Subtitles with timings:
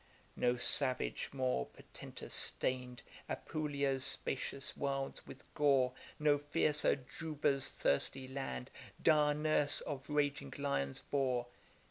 [0.35, 8.71] No savage more portentous stain'd Apulia's spacious wilds with gore; No fiercer Juba's thirsty land,
[9.03, 11.45] Dire nurse of raging lions, bore.